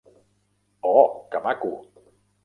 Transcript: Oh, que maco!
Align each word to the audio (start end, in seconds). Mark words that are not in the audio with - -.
Oh, 0.93 1.11
que 1.35 1.41
maco! 1.43 1.69